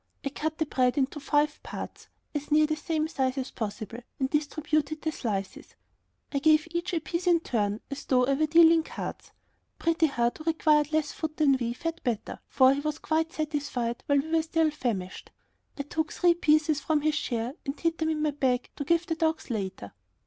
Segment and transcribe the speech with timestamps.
[0.25, 4.31] I cut the bread into five parts, as near the same size as possible, and
[4.31, 5.75] distributed the slices.
[6.31, 9.31] I gave each a piece in turn, as though I were dealing cards.
[9.77, 14.01] Pretty Heart, who required less food than we, fared better, for he was quite satisfied
[14.07, 15.29] while we were still famished.
[15.77, 19.05] I took three pieces from his share and hid them in my bag to give
[19.05, 19.93] the dogs later.